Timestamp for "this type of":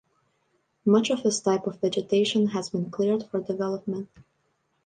1.21-1.79